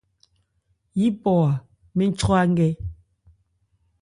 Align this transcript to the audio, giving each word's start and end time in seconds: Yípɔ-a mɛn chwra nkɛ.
Yípɔ-a 0.99 1.51
mɛn 1.95 2.11
chwra 2.19 2.41
nkɛ. 2.51 2.67